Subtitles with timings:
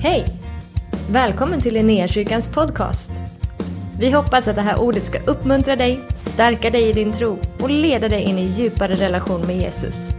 [0.00, 0.24] Hej!
[1.10, 3.10] Välkommen till Linnéakyrkans podcast.
[4.00, 7.70] Vi hoppas att det här ordet ska uppmuntra dig, stärka dig i din tro och
[7.70, 10.10] leda dig in i djupare relation med Jesus.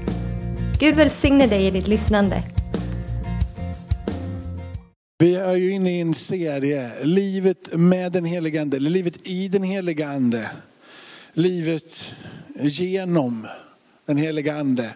[0.80, 2.44] Gud välsigne dig i ditt lyssnande.
[5.20, 9.48] Vi är ju inne i en serie, livet med den helige Ande, eller livet i
[9.48, 10.52] den helige Ande.
[11.34, 12.14] Livet
[12.62, 13.48] genom
[14.06, 14.90] den helige Ande.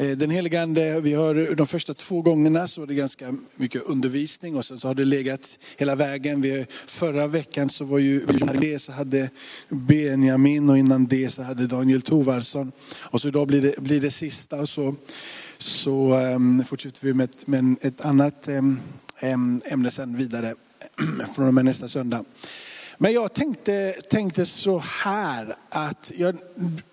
[0.00, 3.82] Eh, den helige Ande, vi har de första två gångerna så var det ganska mycket
[3.82, 6.40] undervisning och sen så har det legat hela vägen.
[6.40, 8.26] Vi, förra veckan så var ju,
[8.60, 9.30] det så hade
[9.68, 12.72] Benjamin och innan det så hade Daniel Tovarsson.
[13.00, 14.94] Och så idag blir det, blir det sista och så,
[15.58, 18.80] så um, fortsätter vi med ett, med ett annat um,
[19.64, 20.54] ämne sen vidare
[21.34, 22.24] från och med nästa söndag.
[22.98, 26.36] Men jag tänkte, tänkte så här att jag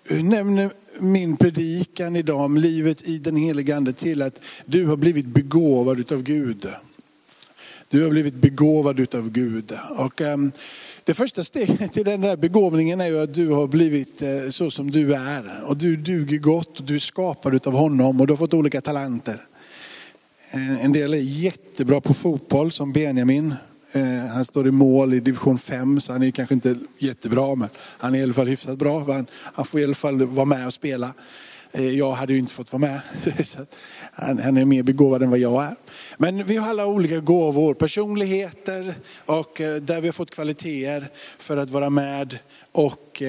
[0.08, 5.26] nämner min predikan idag om livet i den heliga ande till att du har blivit
[5.26, 6.66] begåvad utav Gud.
[7.88, 9.72] Du har blivit begåvad utav Gud.
[9.98, 10.52] Och, um,
[11.04, 14.70] det första steget till den där begåvningen är ju att du har blivit uh, så
[14.70, 15.62] som du är.
[15.66, 18.80] Och du duger gott och du är skapad utav honom och du har fått olika
[18.80, 19.40] talanter.
[20.50, 23.54] Eh, en del är jättebra på fotboll som Benjamin.
[23.96, 27.68] Eh, han står i mål i division 5 så han är kanske inte jättebra men
[27.98, 29.04] han är i alla fall hyfsat bra.
[29.12, 31.14] Han, han får i alla fall vara med och spela.
[31.72, 33.00] Eh, jag hade ju inte fått vara med.
[33.46, 33.58] Så
[34.12, 35.76] han, han är mer begåvad än vad jag är.
[36.18, 38.94] Men vi har alla olika gåvor, personligheter
[39.26, 42.38] och eh, där vi har fått kvaliteter för att vara med
[42.72, 43.22] och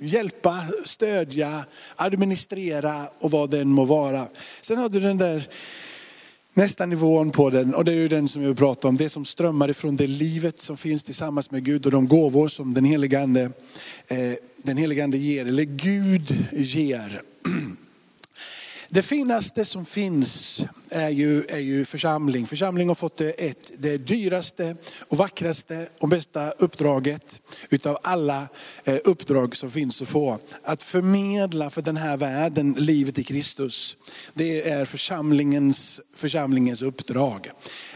[0.00, 1.64] hjälpa, stödja,
[1.96, 4.26] administrera och vad den må vara.
[4.60, 5.48] Sen har du den där
[6.60, 8.96] nästa nivån på den och det är ju den som jag pratar om.
[8.96, 12.74] Det som strömmar ifrån det livet som finns tillsammans med Gud och de gåvor som
[12.74, 13.42] den heliga ande,
[14.06, 17.22] eh, den heliga ande ger, eller Gud ger.
[18.88, 22.46] Det finaste som finns är ju, är ju församling.
[22.46, 24.76] Församling har fått det, ett, det dyraste
[25.08, 28.48] och vackraste och bästa uppdraget utav alla
[28.84, 30.38] eh, uppdrag som finns att få.
[30.62, 33.96] Att förmedla för den här världen livet i Kristus.
[34.34, 37.50] Det är församlingens, församlingens uppdrag.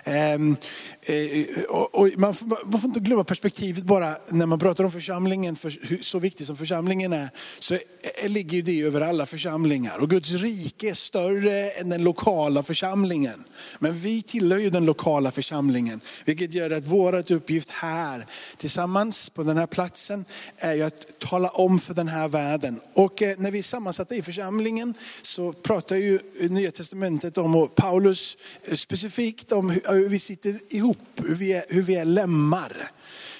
[0.05, 0.57] Ehm,
[1.03, 4.93] eh, och, och man, får, man får inte glömma perspektivet bara när man pratar om
[4.93, 7.29] församlingen, för så viktig som församlingen är,
[7.59, 7.79] så
[8.27, 9.99] ligger det över alla församlingar.
[9.99, 13.45] Och Guds rike är större än den lokala församlingen församlingen.
[13.79, 19.43] Men vi tillhör ju den lokala församlingen, vilket gör att vår uppgift här tillsammans på
[19.43, 20.25] den här platsen
[20.57, 22.81] är ju att tala om för den här världen.
[22.95, 27.75] Och eh, när vi är sammansatta i församlingen så pratar ju Nya Testamentet om, och
[27.75, 32.91] Paulus eh, specifikt om hur vi sitter ihop, hur vi är, hur vi är lemmar.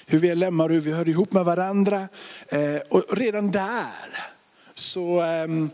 [0.07, 2.07] Hur vi är lemmar och hur vi hör ihop med varandra.
[2.47, 4.35] Eh, och redan där
[4.75, 5.69] så ehm,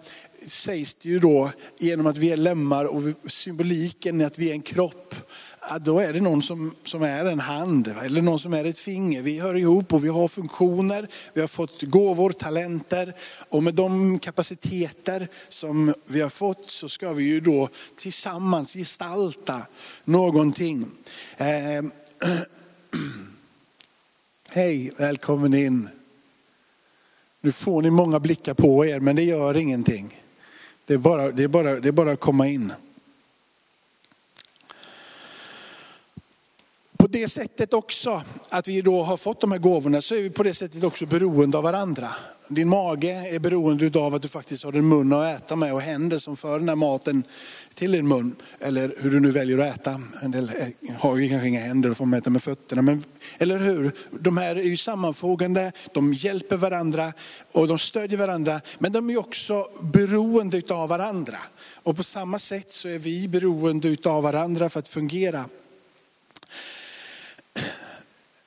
[0.46, 4.54] sägs det ju då genom att vi är lemmar och symboliken är att vi är
[4.54, 5.16] en kropp.
[5.82, 9.22] Då är det någon som, som är en hand eller någon som är ett finger.
[9.22, 13.14] Vi hör ihop och vi har funktioner, vi har fått gåvor, talenter
[13.50, 19.62] och med de kapaciteter som vi har fått så ska vi ju då tillsammans gestalta
[20.04, 20.86] någonting.
[21.38, 21.48] Eh,
[24.50, 25.90] Hej, välkommen in.
[27.42, 30.21] Nu får ni många blickar på er men det gör ingenting.
[30.92, 32.74] Det är bara, det är bara, det är bara att komma in.
[36.98, 40.30] På det sättet också, att vi då har fått de här gåvorna, så är vi
[40.30, 42.12] på det sättet också beroende av varandra.
[42.52, 45.82] Din mage är beroende av att du faktiskt har en mun att äta med och
[45.82, 47.24] händer som för den här maten
[47.74, 48.36] till din mun.
[48.60, 50.02] Eller hur du nu väljer att äta.
[50.22, 50.52] En del
[51.00, 52.82] har ju kanske inga händer och får äta med fötterna.
[52.82, 53.04] Men,
[53.38, 53.92] eller hur?
[54.20, 57.14] De här är ju sammanfogande, de hjälper varandra
[57.52, 58.62] och de stödjer varandra.
[58.80, 61.38] Men de är också beroende av varandra.
[61.84, 65.46] Och på samma sätt så är vi beroende av varandra för att fungera.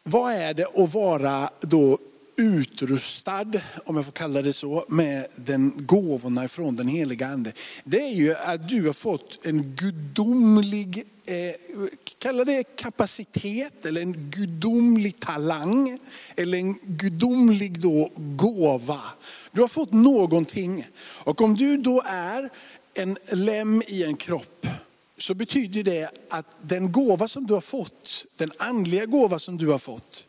[0.03, 1.98] Vad är det att vara då
[2.37, 3.53] utrustad,
[3.84, 7.53] om jag får kalla det så, med den gåvorna ifrån den heliga ande.
[7.84, 11.55] Det är ju att du har fått en gudomlig, eh,
[12.19, 15.98] kalla det kapacitet eller en gudomlig talang.
[16.36, 19.01] Eller en gudomlig då gåva.
[19.53, 20.86] Du har fått någonting.
[21.25, 22.51] Och om du då är
[22.95, 24.66] en lem i en kropp,
[25.19, 29.66] så betyder det att den gåva som du har fått, den andliga gåva som du
[29.66, 30.27] har fått,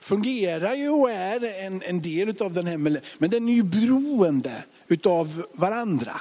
[0.00, 2.78] fungerar ju och är en, en del av den här,
[3.18, 6.20] men den är ju beroende utav varandra.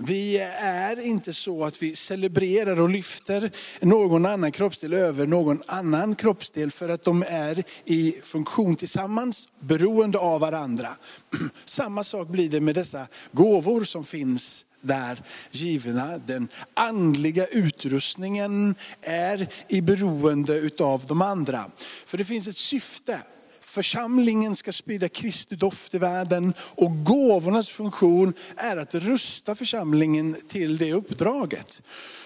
[0.00, 3.50] Vi är inte så att vi celebrerar och lyfter
[3.80, 10.18] någon annan kroppsdel över någon annan kroppsdel för att de är i funktion tillsammans, beroende
[10.18, 10.88] av varandra.
[11.64, 16.18] Samma sak blir det med dessa gåvor som finns där givna.
[16.18, 21.64] Den andliga utrustningen är i beroende utav de andra.
[22.06, 23.18] För det finns ett syfte.
[23.60, 30.76] Församlingen ska sprida Kristi doft i världen och gåvornas funktion är att rusta församlingen till
[30.76, 31.82] det uppdraget.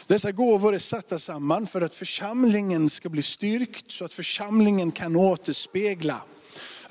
[0.06, 5.16] Dessa gåvor är satta samman för att församlingen ska bli styrkt så att församlingen kan
[5.16, 6.22] återspegla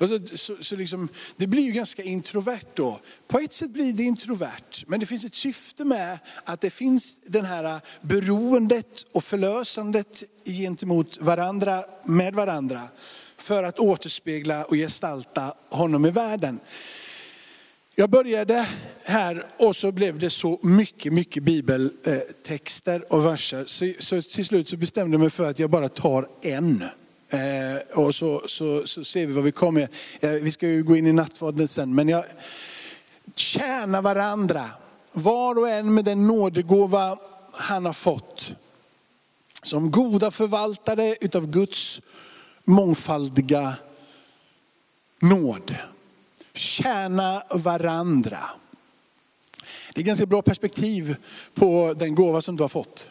[0.08, 3.00] så, så, så liksom, det blir ju ganska introvert då.
[3.26, 7.20] På ett sätt blir det introvert, men det finns ett syfte med att det finns
[7.26, 12.80] den här beroendet och förlösandet gentemot varandra, med varandra.
[13.36, 16.60] För att återspegla och gestalta honom i världen.
[17.94, 18.68] Jag började
[19.04, 23.64] här och så blev det så mycket, mycket bibeltexter och verser.
[23.66, 26.84] Så, så till slut så bestämde jag mig för att jag bara tar en.
[27.32, 29.88] Eh, och så, så, så ser vi vad vi kommer.
[30.20, 31.94] Eh, vi ska ju gå in i nattvarden sen.
[31.94, 32.24] Men jag,
[33.34, 34.64] tjäna varandra.
[35.12, 37.18] Var och en med den nådegåva
[37.52, 38.54] han har fått.
[39.62, 42.00] Som goda förvaltare utav Guds
[42.64, 43.74] mångfaldiga
[45.20, 45.76] nåd.
[46.54, 48.38] Tjäna varandra.
[49.94, 51.16] Det är ganska bra perspektiv
[51.54, 53.08] på den gåva som du har fått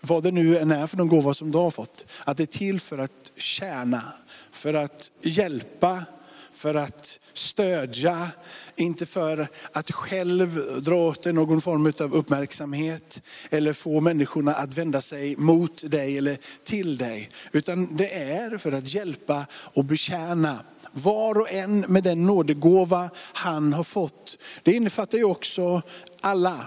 [0.00, 2.06] vad det nu än är för någon gåva som du har fått.
[2.24, 4.02] Att det är till för att tjäna,
[4.50, 6.04] för att hjälpa,
[6.52, 8.28] för att stödja,
[8.76, 14.78] inte för att själv dra åt dig någon form av uppmärksamhet eller få människorna att
[14.78, 17.30] vända sig mot dig eller till dig.
[17.52, 20.58] Utan det är för att hjälpa och betjäna
[20.92, 24.38] var och en med den nådegåva han har fått.
[24.62, 25.82] Det innefattar ju också
[26.20, 26.66] alla.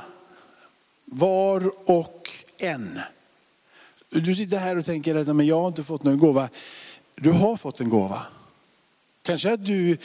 [1.05, 2.99] Var och en.
[4.13, 6.49] Du sitter här och tänker att men jag har inte fått någon gåva.
[7.15, 8.25] Du har fått en gåva.
[9.21, 9.97] Kanske att du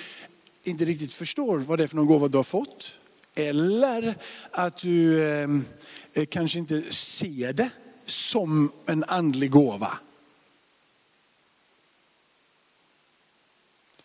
[0.63, 3.01] inte riktigt förstår vad det är för någon gåva du har fått.
[3.35, 4.15] Eller
[4.51, 5.65] att du ehm,
[6.13, 7.71] eh, kanske inte ser det
[8.07, 9.99] som en andlig gåva.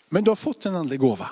[0.09, 1.29] Men du har fått en andlig gåva.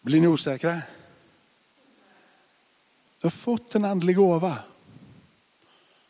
[0.00, 0.82] Blir ni osäkra?
[3.20, 4.58] Du har fått en andlig gåva.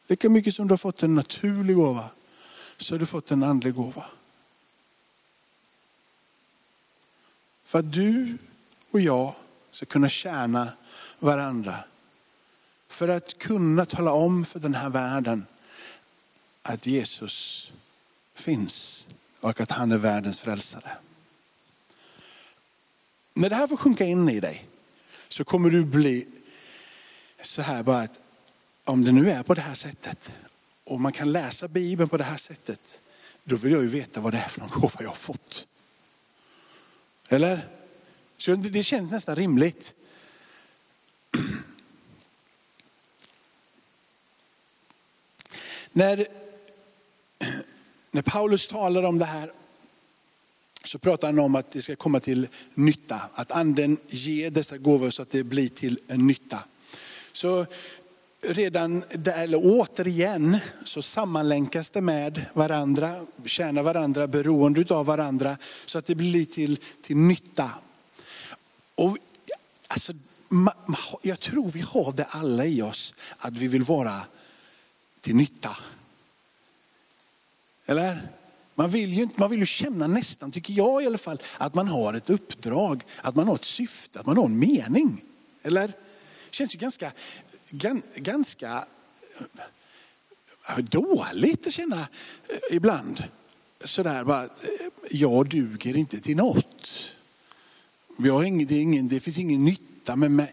[0.07, 2.11] Lika mycket som du har fått en naturlig gåva,
[2.77, 4.05] så har du fått en andlig gåva.
[7.65, 8.39] För att du
[8.91, 9.35] och jag
[9.71, 10.73] ska kunna tjäna
[11.19, 11.77] varandra.
[12.89, 15.47] För att kunna tala om för den här världen
[16.63, 17.73] att Jesus
[18.35, 19.07] finns
[19.41, 20.91] och att han är världens frälsare.
[23.35, 24.67] När det här får sjunka in i dig
[25.29, 26.29] så kommer du bli
[27.43, 28.21] så här bara att
[28.85, 30.33] om det nu är på det här sättet
[30.85, 33.01] och man kan läsa Bibeln på det här sättet,
[33.45, 35.67] då vill jag ju veta vad det är för någon gåva jag har fått.
[37.29, 37.69] Eller?
[38.39, 39.95] Så det känns nästan rimligt.
[45.93, 46.27] När,
[48.11, 49.53] när Paulus talar om det här
[50.85, 53.21] så pratar han om att det ska komma till nytta.
[53.35, 56.59] Att anden ger dessa gåvor så att det blir till nytta.
[57.33, 57.67] Så
[58.43, 65.57] redan där, eller återigen, så sammanlänkas det med varandra, tjänar varandra, beroende av varandra,
[65.87, 67.71] så att det blir till, till nytta.
[68.95, 69.19] Och,
[69.89, 70.13] alltså,
[71.23, 74.21] jag tror vi har det alla i oss, att vi vill vara
[75.21, 75.77] till nytta.
[77.87, 78.29] Eller?
[78.81, 81.89] Man vill, ju, man vill ju känna nästan, tycker jag i alla fall, att man
[81.89, 85.25] har ett uppdrag, att man har ett syfte, att man har en mening.
[85.63, 85.89] Eller?
[85.89, 85.95] Det
[86.51, 87.13] känns ju ganska,
[88.15, 88.85] ganska
[90.69, 93.25] eh, dåligt att känna eh, ibland.
[93.85, 94.49] Sådär bara, eh,
[95.11, 97.17] jag duger inte till något.
[98.19, 100.53] Jag ingen, det, ingen, det finns ingen nytta med mig.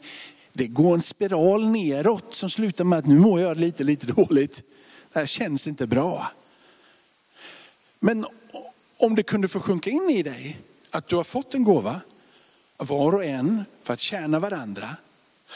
[0.53, 4.63] Det går en spiral neråt som slutar med att nu mår jag lite, lite dåligt.
[5.13, 6.31] Det här känns inte bra.
[7.99, 8.25] Men
[8.97, 10.59] om det kunde få sjunka in i dig
[10.91, 12.01] att du har fått en gåva,
[12.77, 14.89] var och en för att tjäna varandra.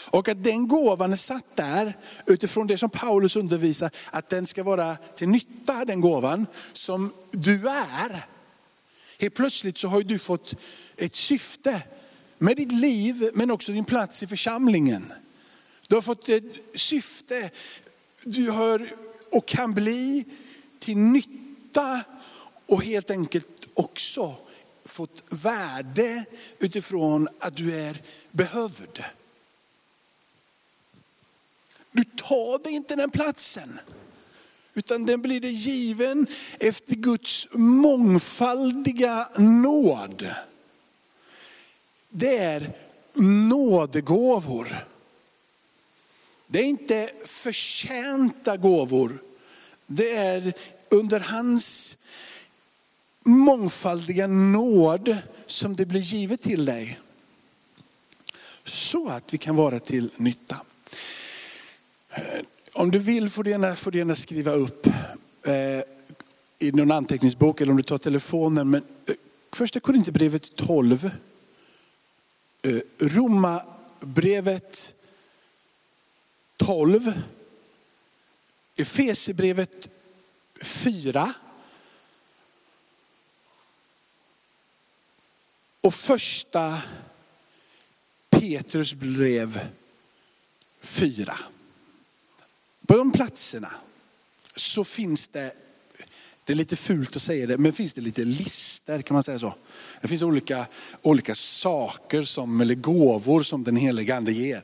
[0.10, 4.64] Och att den gåvan är satt där utifrån det som Paulus undervisar, att den ska
[4.64, 8.26] vara till nytta, den gåvan som du är.
[9.20, 10.56] Helt plötsligt så har du fått
[10.98, 11.84] ett syfte
[12.38, 15.14] med ditt liv, men också din plats i församlingen.
[15.88, 16.44] Du har fått ett
[16.76, 17.50] syfte,
[18.24, 18.90] du har
[19.32, 20.26] och kan bli
[20.80, 22.04] till nytta
[22.72, 24.36] och helt enkelt också
[24.86, 26.26] fått värde
[26.60, 28.02] utifrån att du är
[28.32, 29.04] behövd.
[31.92, 33.80] Du tar dig inte den platsen.
[34.74, 36.28] Utan den blir dig given
[36.60, 40.34] efter Guds mångfaldiga nåd.
[42.10, 42.72] Det är
[43.14, 44.88] nådegåvor.
[46.48, 49.24] Det är inte förtjänta gåvor.
[49.86, 50.54] Det är
[50.90, 51.98] under hans
[53.24, 57.00] mångfaldiga nåd som det blir givet till dig.
[58.64, 60.58] Så att vi kan vara till nytta.
[62.10, 62.42] Eh,
[62.74, 64.88] om du vill får du gärna, får du gärna skriva upp
[65.44, 65.82] eh,
[66.60, 68.70] i någon anteckningsbok eller om du tar telefonen.
[68.70, 69.16] Men eh,
[69.52, 71.10] första Korinthierbrevet 12.
[72.62, 74.94] Eh, Romarbrevet
[76.58, 77.14] 12.
[78.76, 79.90] Efesierbrevet
[80.64, 81.34] 4.
[85.82, 86.82] Och första
[88.30, 89.60] Petrus brev
[90.82, 91.38] 4.
[92.88, 93.72] På de platserna
[94.56, 95.54] så finns det,
[96.46, 99.40] det är lite fult att säga det, men finns det lite lister kan man säga
[99.40, 99.54] så.
[100.02, 100.66] Det finns olika,
[101.02, 104.64] olika saker som, eller gåvor som den heliga ande ger.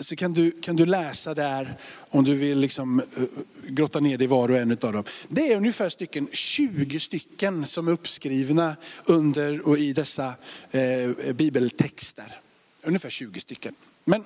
[0.00, 1.74] Så kan du, kan du läsa där
[2.08, 3.22] om du vill liksom, eh,
[3.68, 5.04] grotta ner dig i var och en av dem.
[5.28, 10.34] Det är ungefär stycken, 20 stycken som är uppskrivna under och i dessa
[10.70, 12.38] eh, bibeltexter.
[12.82, 13.74] Ungefär 20 stycken.
[14.04, 14.24] Men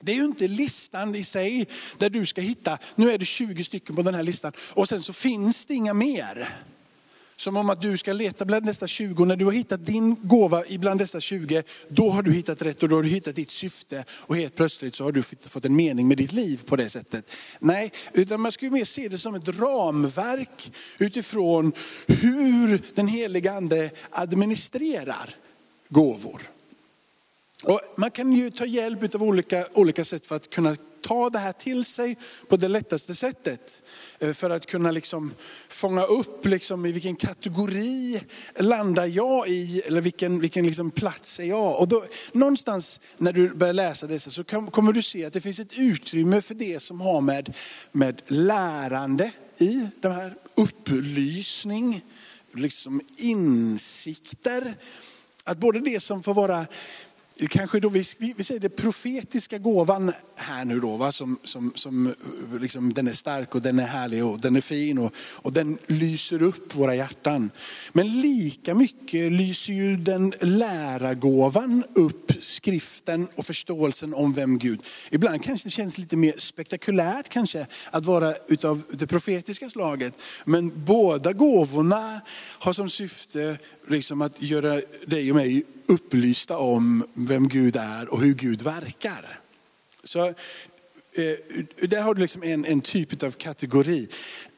[0.00, 1.66] det är ju inte listan i sig
[1.98, 5.02] där du ska hitta, nu är det 20 stycken på den här listan och sen
[5.02, 6.48] så finns det inga mer.
[7.42, 9.24] Som om att du ska leta bland dessa 20.
[9.24, 12.88] När du har hittat din gåva bland dessa 20, då har du hittat rätt och
[12.88, 14.04] då har du hittat ditt syfte.
[14.10, 17.30] Och helt plötsligt så har du fått en mening med ditt liv på det sättet.
[17.60, 21.72] Nej, utan man ska ju mer se det som ett ramverk utifrån
[22.06, 25.34] hur den heliga ande administrerar
[25.88, 26.51] gåvor.
[27.62, 31.38] Och man kan ju ta hjälp av olika, olika sätt för att kunna ta det
[31.38, 32.16] här till sig
[32.48, 33.82] på det lättaste sättet.
[34.18, 35.34] Eh, för att kunna liksom
[35.68, 38.20] fånga upp liksom i vilken kategori
[38.56, 41.80] landar jag i, eller vilken, vilken liksom plats är jag.
[41.80, 45.60] Och då, någonstans när du börjar läsa dessa så kommer du se att det finns
[45.60, 47.54] ett utrymme för det som har med,
[47.92, 52.04] med lärande i, de här upplysning,
[52.54, 54.74] liksom insikter.
[55.44, 56.66] Att både det som får vara
[57.42, 58.04] det kanske då vi,
[58.36, 61.12] vi säger det profetiska gåvan här nu då, va?
[61.12, 64.60] som, som, som eh, liksom, den är stark och den är härlig och den är
[64.60, 67.50] fin och, och den lyser upp våra hjärtan.
[67.92, 74.82] Men lika mycket lyser ju den lärargåvan upp skriften och förståelsen om vem Gud.
[75.10, 80.14] Ibland kanske det känns lite mer spektakulärt kanske att vara utav det profetiska slaget.
[80.44, 82.20] Men båda gåvorna
[82.58, 83.58] har som syfte
[83.88, 89.40] liksom att göra dig och mig upplysta om vem Gud är och hur Gud verkar.
[90.04, 90.34] Så eh,
[91.88, 94.08] där har du liksom en, en typ av kategori.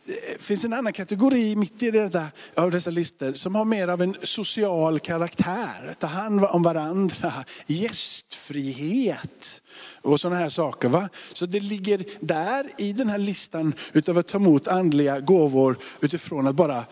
[0.06, 2.22] Det finns en annan kategori mitt i detta,
[2.54, 5.94] av dessa listor som har mer av en social karaktär.
[5.98, 7.32] Ta hand om varandra,
[7.66, 9.62] gästfrihet
[10.02, 10.88] och sådana här saker.
[10.88, 11.08] Va?
[11.32, 16.46] Så det ligger där i den här listan utav att ta emot andliga gåvor utifrån
[16.46, 16.84] att bara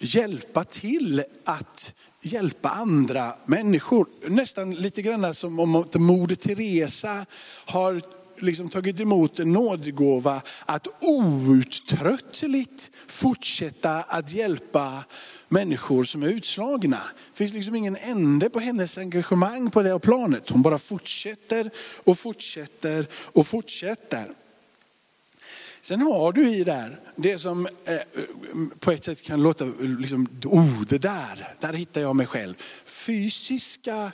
[0.00, 4.06] hjälpa till att hjälpa andra människor.
[4.28, 7.26] Nästan lite grann som om Moder Teresa
[7.64, 8.02] har
[8.42, 15.04] liksom tagit emot en nådegåva att outtröttligt fortsätta att hjälpa
[15.48, 17.00] människor som är utslagna.
[17.30, 20.48] Det finns liksom ingen ände på hennes engagemang på det planet.
[20.48, 21.70] Hon bara fortsätter
[22.04, 24.26] och fortsätter och fortsätter.
[25.90, 27.98] Sen har du i där det som eh,
[28.78, 32.54] på ett sätt kan låta, eh, liksom, oh det där, där hittar jag mig själv.
[32.84, 34.12] Fysiska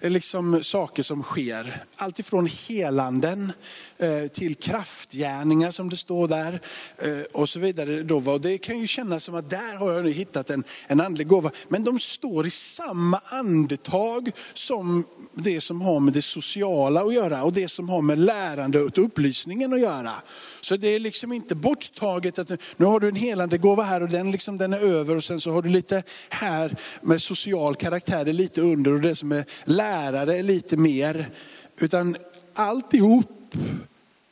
[0.00, 1.84] Eh, liksom, saker som sker.
[1.96, 3.52] Alltifrån helanden
[3.96, 6.60] eh, till kraftgärningar som det står där
[6.98, 8.14] eh, och så vidare.
[8.14, 11.26] Och det kan ju kännas som att där har jag nu hittat en, en andlig
[11.26, 11.50] gåva.
[11.68, 17.42] Men de står i samma andetag som det som har med det sociala att göra
[17.42, 20.12] och det som har med lärande och upplysningen att göra.
[20.60, 24.08] Så det är liksom inte borttaget att nu har du en helande gåva här och
[24.08, 28.24] den, liksom, den är över och sen så har du lite här med social karaktär,
[28.24, 29.44] det är lite under och det som är
[29.88, 31.30] lärare lite mer.
[31.76, 32.16] Utan
[32.54, 33.54] alltihop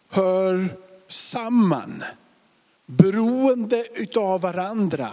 [0.08, 0.68] hör
[1.08, 2.04] samman.
[2.86, 5.08] Beroende utav varandra.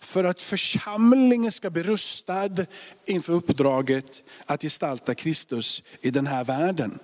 [0.00, 2.50] För att församlingen ska bli rustad
[3.04, 6.98] inför uppdraget att gestalta Kristus i den här världen.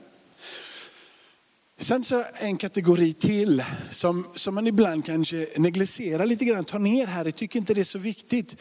[1.79, 7.07] Sen så en kategori till som, som man ibland kanske negligerar lite grann, tar ner
[7.07, 8.57] här, jag tycker inte det är så viktigt.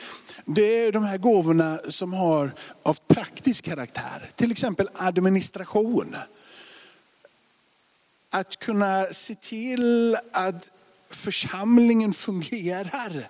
[0.45, 2.51] Det är de här gåvorna som har
[2.83, 6.15] av praktisk karaktär, till exempel administration.
[8.29, 10.71] Att kunna se till att
[11.09, 13.29] församlingen fungerar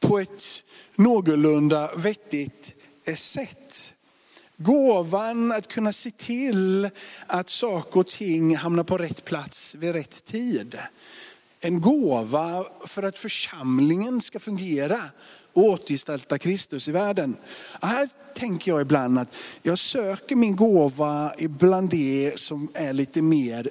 [0.00, 2.74] på ett någorlunda vettigt
[3.14, 3.95] sätt.
[4.56, 6.90] Gåvan att kunna se till
[7.26, 10.78] att saker och ting hamnar på rätt plats vid rätt tid.
[11.60, 14.98] En gåva för att församlingen ska fungera
[15.52, 17.36] och återgestalta Kristus i världen.
[17.82, 23.70] här tänker jag ibland att jag söker min gåva ibland det som är lite mer,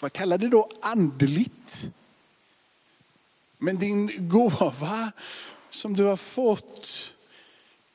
[0.00, 1.90] vad kallar det då, andligt.
[3.58, 5.12] Men din gåva
[5.70, 7.16] som du har fått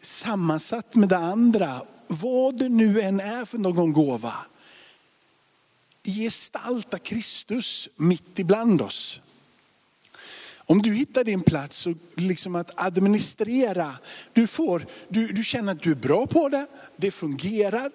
[0.06, 4.34] sammansatt med det andra, vad det nu än är för någon gåva,
[6.04, 9.22] gestalta Kristus mitt ibland oss.
[10.68, 13.98] Om du hittar din plats och liksom att administrera,
[14.34, 17.92] du, får, du, du känner att du är bra på det, det fungerar.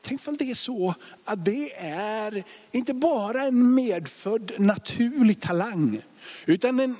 [0.00, 6.02] Tänk om det är så att det är inte bara en medfödd naturlig talang,
[6.46, 6.96] utan en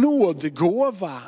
[0.00, 1.22] nådgåva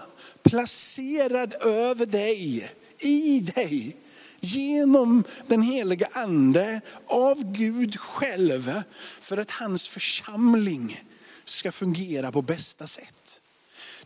[0.48, 3.96] placerad över dig, i dig
[4.40, 8.72] genom den heliga ande av Gud själv
[9.20, 11.04] för att hans församling
[11.44, 13.42] ska fungera på bästa sätt.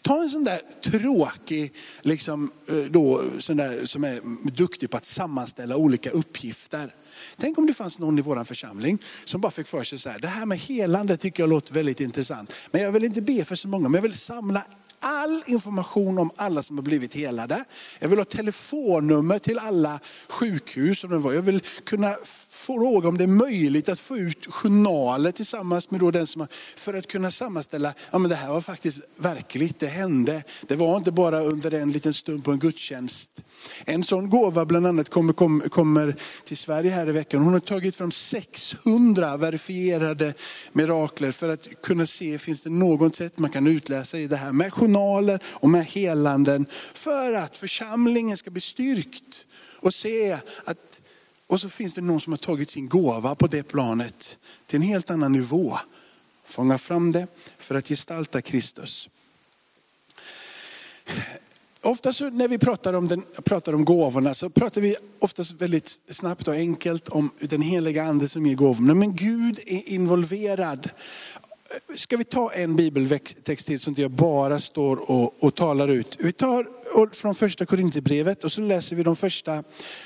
[0.03, 4.21] Ta en sån där tråkig, liksom, eh, då, sån där, som är
[4.51, 6.95] duktig på att sammanställa olika uppgifter.
[7.37, 10.19] Tänk om det fanns någon i vår församling som bara fick för sig så här,
[10.19, 12.53] det här med helande tycker jag låter väldigt intressant.
[12.71, 14.65] Men jag vill inte be för så många, men jag vill samla
[15.01, 17.65] all information om alla som har blivit helade.
[17.99, 21.05] Jag vill ha telefonnummer till alla sjukhus.
[21.11, 22.17] Jag vill kunna
[22.51, 26.49] fråga om det är möjligt att få ut journaler tillsammans med då den som har,
[26.77, 30.43] för att kunna sammanställa, ja men det här var faktiskt verkligt, det hände.
[30.69, 33.43] Det var inte bara under en liten stund på en gudstjänst.
[33.85, 37.43] En sån gåva bland annat kommer, kommer, kommer till Sverige här i veckan.
[37.43, 40.35] Hon har tagit fram 600 verifierade
[40.73, 44.53] mirakler för att kunna se, finns det något sätt man kan utläsa i det här
[44.53, 44.90] med journaler
[45.43, 46.67] och med helanden.
[46.93, 49.47] För att församlingen ska bli styrkt
[49.81, 51.01] och se att
[51.51, 54.83] och så finns det någon som har tagit sin gåva på det planet till en
[54.83, 55.79] helt annan nivå.
[56.45, 57.27] Fånga fram det
[57.59, 59.09] för att gestalta Kristus.
[61.83, 66.03] Ofta så när vi pratar om, den, pratar om gåvorna så pratar vi oftast väldigt
[66.11, 68.95] snabbt och enkelt om den heliga ande som ger gåvorna.
[68.95, 70.91] Men Gud är involverad.
[71.97, 76.17] Ska vi ta en bibeltext till så inte jag bara står och, och talar ut.
[76.21, 76.67] Vi tar
[77.15, 79.63] från första Korinthierbrevet och så läser vi de första,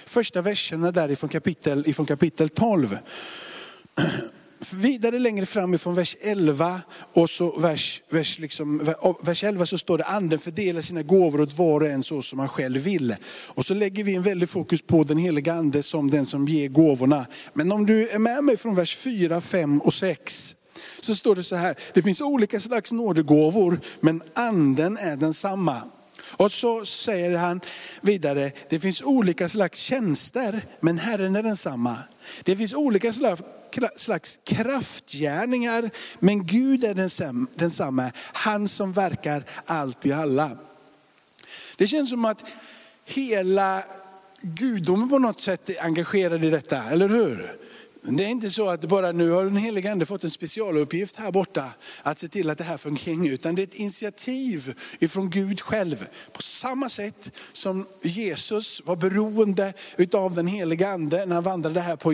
[0.06, 2.98] första verserna därifrån kapitel, ifrån kapitel 12.
[4.72, 6.80] Vidare längre fram ifrån vers 11
[7.12, 11.58] och så vers, vers, liksom, vers 11 så står det anden fördelar sina gåvor åt
[11.58, 13.14] var och en så som han själv vill.
[13.46, 16.68] Och så lägger vi en väldig fokus på den heliga ande som den som ger
[16.68, 17.26] gåvorna.
[17.52, 20.54] Men om du är med mig från vers 4, 5 och 6
[21.00, 25.82] så står det så här, det finns olika slags nådegåvor men anden är densamma.
[26.36, 27.60] Och så säger han
[28.00, 31.96] vidare, det finns olika slags tjänster, men Herren är densamma.
[32.42, 33.12] Det finns olika
[33.96, 36.94] slags kraftgärningar, men Gud är
[37.58, 38.12] densamma.
[38.16, 40.50] Han som verkar allt i alla.
[41.76, 42.44] Det känns som att
[43.04, 43.82] hela
[44.42, 47.63] gudomen på något sätt är engagerad i detta, eller hur?
[48.06, 51.32] Det är inte så att bara nu har den helige ande fått en specialuppgift här
[51.32, 51.64] borta
[52.02, 53.32] att se till att det här fungerar.
[53.32, 56.06] Utan det är ett initiativ ifrån Gud själv.
[56.32, 59.72] På samma sätt som Jesus var beroende
[60.12, 62.12] av den helige ande när han vandrade här på,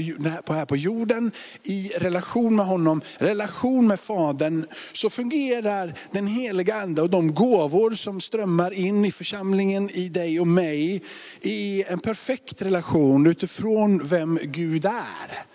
[0.52, 1.32] här på jorden.
[1.62, 4.66] I relation med honom, relation med Fadern.
[4.92, 10.40] Så fungerar den helige ande och de gåvor som strömmar in i församlingen, i dig
[10.40, 11.02] och mig.
[11.40, 15.50] I en perfekt relation utifrån vem Gud är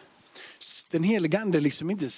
[0.96, 2.10] den heliga ande är liksom inte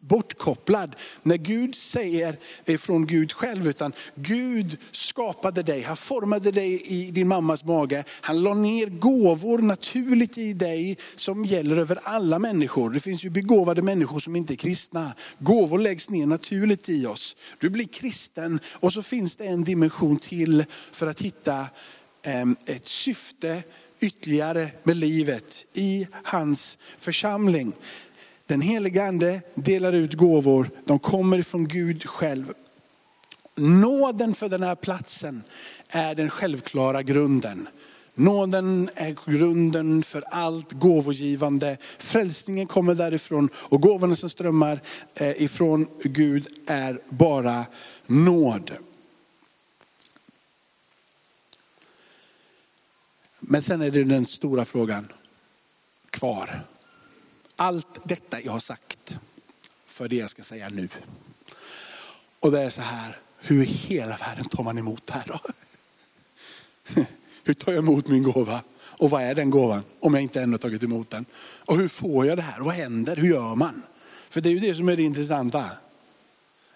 [0.00, 0.96] bortkopplad.
[1.22, 2.36] När Gud säger
[2.78, 8.04] från Gud själv, utan Gud skapade dig, han formade dig i din mammas mage.
[8.20, 12.90] Han la ner gåvor naturligt i dig som gäller över alla människor.
[12.90, 15.12] Det finns ju begåvade människor som inte är kristna.
[15.38, 17.36] Gåvor läggs ner naturligt i oss.
[17.58, 21.66] Du blir kristen och så finns det en dimension till för att hitta
[22.22, 23.62] ehm, ett syfte
[24.00, 27.72] ytterligare med livet i hans församling.
[28.46, 32.52] Den helige ande delar ut gåvor, de kommer från Gud själv.
[33.54, 35.42] Nåden för den här platsen
[35.88, 37.68] är den självklara grunden.
[38.14, 41.76] Nåden är grunden för allt gåvogivande.
[41.98, 44.80] Frälsningen kommer därifrån och gåvorna som strömmar
[45.14, 47.64] eh, ifrån Gud är bara
[48.06, 48.70] nåd.
[53.48, 55.12] Men sen är det den stora frågan
[56.10, 56.60] kvar.
[57.56, 59.18] Allt detta jag har sagt,
[59.86, 60.88] för det jag ska säga nu.
[62.40, 65.40] Och det är så här, hur i hela världen tar man emot det här då?
[67.44, 68.62] Hur tar jag emot min gåva?
[68.98, 69.82] Och vad är den gåvan?
[70.00, 71.24] Om jag inte ännu tagit emot den.
[71.64, 72.60] Och hur får jag det här?
[72.60, 73.16] Vad händer?
[73.16, 73.82] Hur gör man?
[74.28, 75.70] För det är ju det som är det intressanta.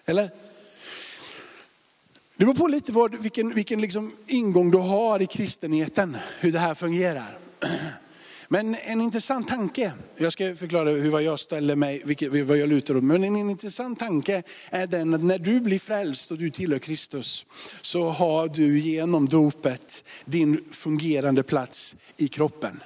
[0.05, 0.31] Eller?
[2.37, 6.59] Det beror på lite vad, vilken, vilken liksom ingång du har i kristenheten, hur det
[6.59, 7.37] här fungerar.
[8.47, 12.69] Men en intressant tanke, jag ska förklara hur vad jag ställer mig, vilket, vad jag
[12.69, 13.03] lutar åt.
[13.03, 17.45] Men en intressant tanke är den att när du blir frälst och du tillhör Kristus,
[17.81, 22.83] så har du genom dopet din fungerande plats i kroppen.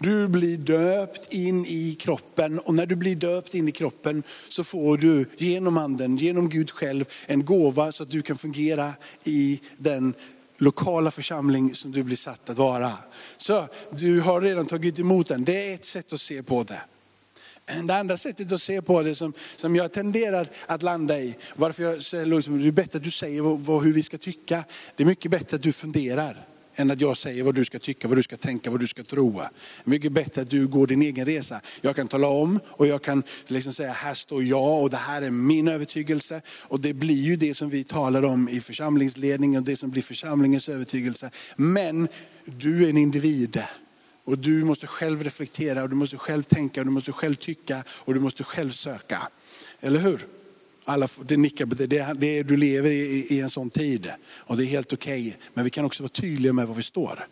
[0.00, 4.64] Du blir döpt in i kroppen och när du blir döpt in i kroppen så
[4.64, 8.92] får du genom anden, genom Gud själv en gåva så att du kan fungera
[9.24, 10.14] i den
[10.58, 12.92] lokala församling som du blir satt att vara.
[13.36, 15.44] Så du har redan tagit emot den.
[15.44, 16.80] Det är ett sätt att se på det.
[17.84, 21.82] Det andra sättet att se på det som, som jag tenderar att landa i, varför
[21.82, 24.64] jag säger det är bättre att du säger vad, vad, hur vi ska tycka.
[24.96, 26.46] Det är mycket bättre att du funderar
[26.78, 29.02] än att jag säger vad du ska tycka, vad du ska tänka, vad du ska
[29.02, 29.42] tro.
[29.84, 31.60] Mycket bättre att du går din egen resa.
[31.80, 35.22] Jag kan tala om och jag kan liksom säga, här står jag och det här
[35.22, 36.40] är min övertygelse.
[36.62, 40.02] Och det blir ju det som vi talar om i församlingsledningen och det som blir
[40.02, 41.30] församlingens övertygelse.
[41.56, 42.08] Men
[42.44, 43.62] du är en individ.
[44.24, 47.84] Och du måste själv reflektera och du måste själv tänka och du måste själv tycka
[47.88, 49.28] och du måste själv söka.
[49.80, 50.26] Eller hur?
[50.88, 54.64] Alla, det nickar det, det, det, du lever i, i en sån tid och det
[54.64, 55.20] är helt okej.
[55.20, 55.32] Okay.
[55.54, 57.26] Men vi kan också vara tydliga med var vi står.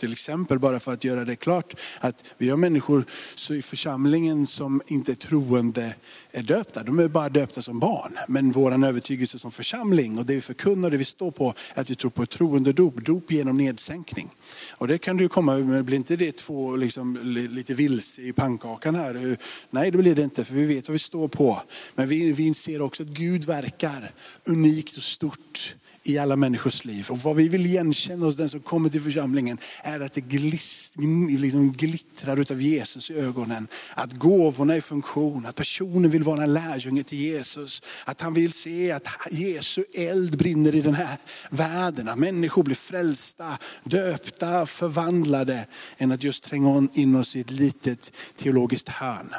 [0.00, 3.04] Till exempel bara för att göra det klart att vi har människor
[3.50, 5.94] i församlingen som inte är troende
[6.32, 6.82] är döpta.
[6.82, 8.18] De är bara döpta som barn.
[8.28, 11.80] Men vår övertygelse som församling och det vi förkunnar och det vi står på är
[11.80, 14.30] att vi tror på ett troende dop, dop genom nedsänkning.
[14.70, 17.18] Och det kan du komma, men blir inte det två liksom,
[17.50, 19.36] lite vilse i pannkakan här?
[19.70, 21.62] Nej det blir det inte för vi vet vad vi står på.
[21.94, 24.12] Men vi, vi ser också att Gud verkar
[24.44, 27.06] unikt och stort i alla människors liv.
[27.10, 30.94] Och vad vi vill igenkänna hos den som kommer till församlingen är att det glist,
[31.38, 33.68] liksom glittrar utav Jesus i ögonen.
[33.94, 37.82] Att gåvorna är i funktion, att personen vill vara en lärjunge till Jesus.
[38.04, 41.18] Att han vill se att Jesu eld brinner i den här
[41.50, 42.08] världen.
[42.08, 45.66] Att människor blir frälsta, döpta, förvandlade.
[45.98, 49.34] Än att just tränga in oss i ett litet teologiskt hörn.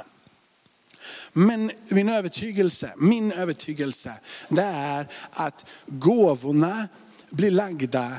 [1.33, 4.13] Men min övertygelse, min övertygelse,
[4.49, 6.87] det är att gåvorna
[7.29, 8.11] blir lagda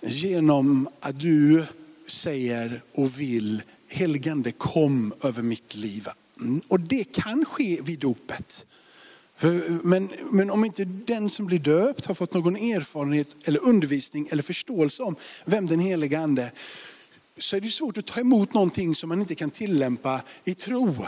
[0.00, 1.64] genom att du
[2.06, 6.08] säger och vill, helgande kom över mitt liv.
[6.68, 8.66] Och det kan ske vid dopet.
[9.82, 14.42] Men, men om inte den som blir döpt har fått någon erfarenhet eller undervisning eller
[14.42, 16.52] förståelse om vem den heliga ande
[17.38, 21.06] så är det svårt att ta emot någonting som man inte kan tillämpa i tro.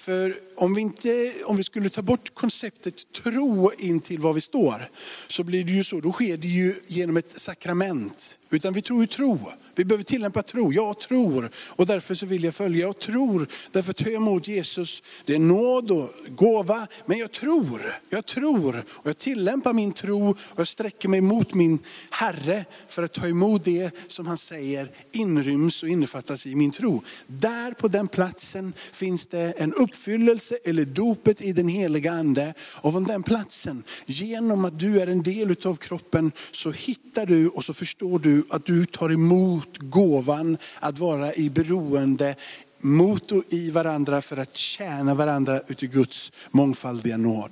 [0.00, 4.40] För om vi, inte, om vi skulle ta bort konceptet tro in till var vi
[4.40, 4.88] står,
[5.28, 8.38] så blir det ju så, då sker det ju genom ett sakrament.
[8.50, 9.50] Utan vi tror ju tro.
[9.74, 10.72] Vi behöver tillämpa tro.
[10.72, 12.86] Jag tror och därför så vill jag följa.
[12.86, 15.02] Jag tror, därför tar jag emot Jesus.
[15.24, 17.94] Det är nåd och gåva, men jag tror.
[18.08, 21.78] Jag tror och jag tillämpar min tro och jag sträcker mig mot min
[22.10, 27.02] Herre för att ta emot det som han säger inryms och innefattas i min tro.
[27.26, 32.54] Där på den platsen finns det en uppfyllelse eller dopet i den heliga ande.
[32.80, 37.48] Och från den platsen, genom att du är en del av kroppen så hittar du
[37.48, 42.34] och så förstår du att du tar emot gåvan att vara i beroende
[42.78, 47.50] mot och i varandra för att tjäna varandra uti Guds mångfaldiga nåd.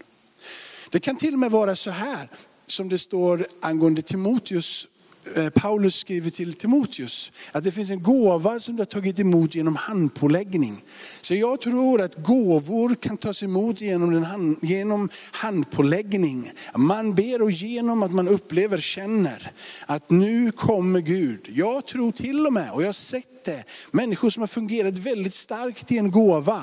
[0.91, 2.29] Det kan till och med vara så här
[2.67, 4.87] som det står angående Timoteus
[5.35, 9.55] eh, Paulus skriver till Timoteus att det finns en gåva som du har tagit emot
[9.55, 10.83] genom handpåläggning.
[11.29, 16.51] Så jag tror att gåvor kan tas emot genom, den hand, genom handpåläggning.
[16.77, 19.51] Man ber och genom att man upplever, känner
[19.87, 21.41] att nu kommer Gud.
[21.49, 25.35] Jag tror till och med, och jag har sett det, människor som har fungerat väldigt
[25.35, 26.63] starkt i en gåva,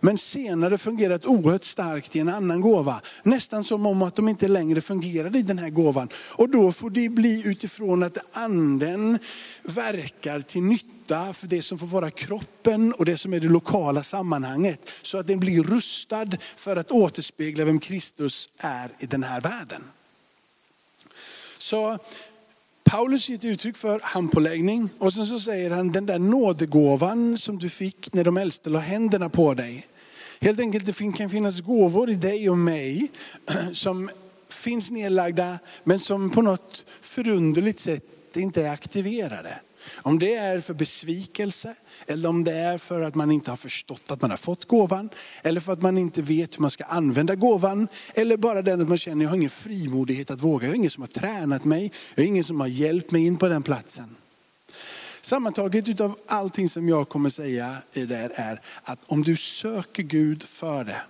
[0.00, 3.00] men senare fungerat oerhört starkt i en annan gåva.
[3.22, 6.08] Nästan som om att de inte längre fungerade i den här gåvan.
[6.32, 9.18] Och då får det bli utifrån att anden
[9.66, 14.02] verkar till nytta för det som får vara kroppen och det som är det lokala
[14.02, 14.90] sammanhanget.
[15.02, 16.26] Så att den blir rustad
[16.56, 19.84] för att återspegla vem Kristus är i den här världen.
[21.58, 21.98] Så
[22.84, 27.58] Paulus ger ett uttryck för handpåläggning och sen så säger han den där nådegåvan som
[27.58, 29.86] du fick när de äldste la händerna på dig.
[30.40, 33.08] Helt enkelt det kan finnas gåvor i dig och mig
[33.72, 34.10] som
[34.48, 39.60] finns nedlagda men som på något förunderligt sätt inte är aktiverade.
[40.02, 41.74] Om det är för besvikelse,
[42.06, 45.08] eller om det är för att man inte har förstått att man har fått gåvan,
[45.42, 48.88] eller för att man inte vet hur man ska använda gåvan, eller bara den att
[48.88, 51.64] man känner att jag har ingen frimodighet att våga, jag har ingen som har tränat
[51.64, 54.16] mig, jag har ingen som har hjälpt mig in på den platsen.
[55.20, 60.42] Sammantaget utav allting som jag kommer säga i det är att om du söker Gud
[60.42, 61.00] för det,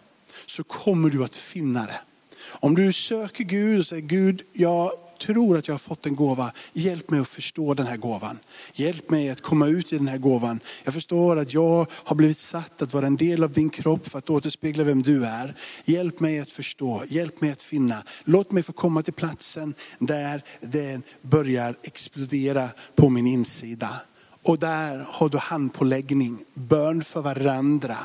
[0.46, 2.00] så kommer du att finna det.
[2.48, 6.52] Om du söker Gud och säger Gud, jag tror att jag har fått en gåva.
[6.72, 8.38] Hjälp mig att förstå den här gåvan.
[8.72, 10.60] Hjälp mig att komma ut i den här gåvan.
[10.84, 14.18] Jag förstår att jag har blivit satt att vara en del av din kropp för
[14.18, 15.54] att återspegla vem du är.
[15.84, 18.02] Hjälp mig att förstå, hjälp mig att finna.
[18.24, 24.00] Låt mig få komma till platsen där den börjar explodera på min insida.
[24.46, 27.96] Och där har du handpåläggning, bön för varandra.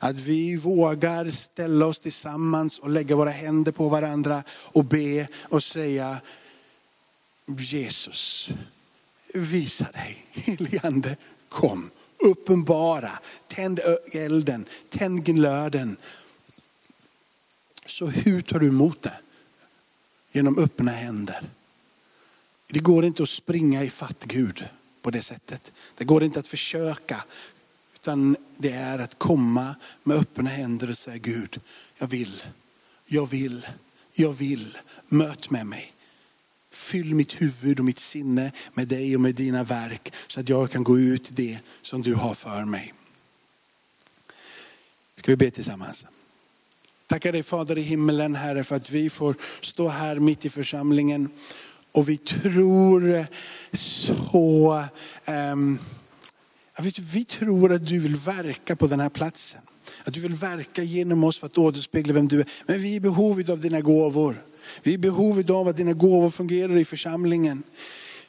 [0.00, 5.62] Att vi vågar ställa oss tillsammans och lägga våra händer på varandra och be och
[5.62, 6.16] säga
[7.46, 8.50] Jesus,
[9.34, 10.26] visa dig.
[10.32, 11.16] Heligande,
[11.48, 11.90] kom.
[12.18, 13.80] Uppenbara, tänd
[14.12, 15.96] elden, tänd glöden.
[17.86, 19.18] Så hur tar du emot det?
[20.32, 21.42] Genom öppna händer.
[22.68, 24.64] Det går inte att springa i fatt Gud
[25.02, 25.72] på det sättet.
[25.96, 27.24] Det går inte att försöka.
[27.94, 31.60] Utan det är att komma med öppna händer och säga Gud,
[31.98, 32.44] jag vill,
[33.06, 33.66] jag vill,
[34.12, 34.78] jag vill,
[35.08, 35.92] möt med mig.
[36.76, 40.70] Fyll mitt huvud och mitt sinne med dig och med dina verk så att jag
[40.70, 42.94] kan gå ut i det som du har för mig.
[45.16, 46.06] Ska vi be tillsammans?
[47.06, 51.28] Tackar dig Fader i himmelen Herre för att vi får stå här mitt i församlingen
[51.92, 53.26] och vi tror
[53.76, 54.84] så,
[55.52, 55.78] um,
[57.12, 59.60] vi tror att du vill verka på den här platsen.
[60.04, 62.48] Att du vill verka genom oss för att återspegla vem du är.
[62.66, 64.42] Men vi är i behov av dina gåvor.
[64.82, 67.62] Vi är i behov av att dina gåvor fungerar i församlingen.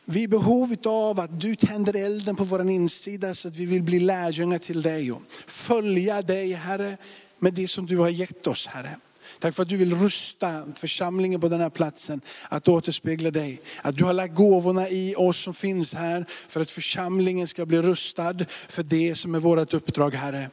[0.06, 3.66] Vi är i behov av att du tänder elden på vår insida så att vi
[3.66, 6.98] vill bli lärjungar till dig och följa dig Herre
[7.40, 8.98] med det som du har gett oss Herre.
[9.40, 13.62] Tack för att du vill rusta församlingen på den här platsen att återspegla dig.
[13.82, 17.82] Att du har lagt gåvorna i oss som finns här för att församlingen ska bli
[17.82, 20.50] rustad för det som är vårt uppdrag Herre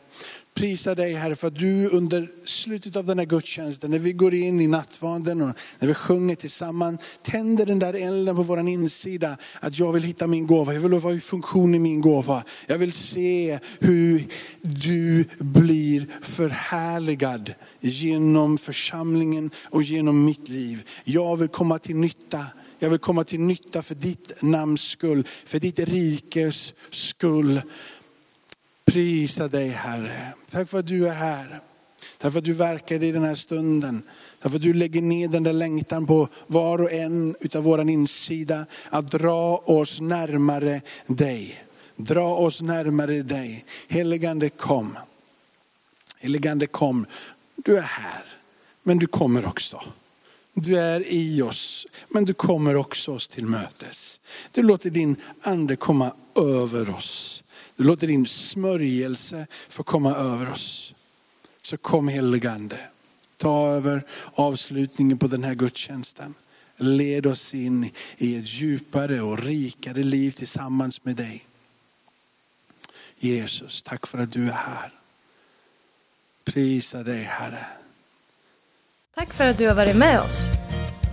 [0.55, 4.35] prisa dig Herre för att du under slutet av den här gudstjänsten, när vi går
[4.35, 9.37] in i nattvarden och när vi sjunger tillsammans, tänder den där elden på vår insida.
[9.61, 12.45] Att jag vill hitta min gåva, jag vill vara i funktion i min gåva.
[12.67, 14.27] Jag vill se hur
[14.61, 20.88] du blir förhärligad genom församlingen och genom mitt liv.
[21.05, 22.47] Jag vill komma till nytta.
[22.79, 27.61] Jag vill komma till nytta för ditt namns skull, för ditt rikes skull
[28.95, 30.33] prisa dig Herre.
[30.47, 31.61] Tack för att du är här.
[32.19, 34.03] Tack för att du verkar i den här stunden.
[34.41, 37.89] Tack för att du lägger ner den där längtan på var och en utav våran
[37.89, 38.67] insida.
[38.91, 41.65] Att dra oss närmare dig.
[41.97, 43.65] Dra oss närmare dig.
[43.89, 44.97] Heligande kom.
[46.19, 47.07] Heligande kom.
[47.57, 48.25] Du är här,
[48.83, 49.83] men du kommer också.
[50.53, 54.21] Du är i oss, men du kommer också oss till mötes.
[54.53, 57.44] Du låter din ande komma över oss.
[57.77, 60.95] Du låter din smörjelse få komma över oss.
[61.63, 62.79] Så kom heligande.
[63.37, 64.03] Ta över
[64.35, 66.35] avslutningen på den här gudstjänsten.
[66.77, 71.45] Led oss in i ett djupare och rikare liv tillsammans med dig.
[73.19, 74.93] Jesus, tack för att du är här.
[76.45, 77.67] Prisa dig Herre.
[79.15, 80.49] Tack för att du har varit med oss.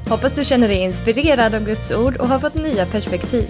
[0.10, 3.50] Hoppas du känner dig inspirerad av Guds ord och har fått nya perspektiv.